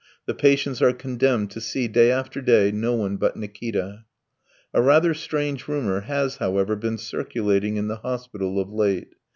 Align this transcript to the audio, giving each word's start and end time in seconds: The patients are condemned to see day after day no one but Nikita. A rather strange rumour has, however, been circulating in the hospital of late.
The 0.25 0.33
patients 0.33 0.81
are 0.81 0.93
condemned 0.93 1.51
to 1.51 1.61
see 1.61 1.87
day 1.87 2.11
after 2.11 2.41
day 2.41 2.71
no 2.71 2.95
one 2.95 3.17
but 3.17 3.37
Nikita. 3.37 4.05
A 4.73 4.81
rather 4.81 5.13
strange 5.13 5.67
rumour 5.67 5.99
has, 5.99 6.37
however, 6.37 6.75
been 6.75 6.97
circulating 6.97 7.77
in 7.77 7.87
the 7.87 7.97
hospital 7.97 8.59
of 8.59 8.71
late. 8.71 9.13